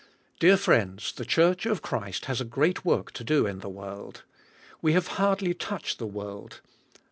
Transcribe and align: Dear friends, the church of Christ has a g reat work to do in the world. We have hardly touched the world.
Dear 0.39 0.57
friends, 0.57 1.11
the 1.11 1.25
church 1.25 1.67
of 1.67 1.83
Christ 1.83 2.25
has 2.25 2.41
a 2.41 2.45
g 2.45 2.53
reat 2.59 2.83
work 2.83 3.11
to 3.11 3.23
do 3.23 3.45
in 3.45 3.59
the 3.59 3.69
world. 3.69 4.23
We 4.81 4.93
have 4.93 5.05
hardly 5.19 5.53
touched 5.53 5.99
the 5.99 6.07
world. 6.07 6.59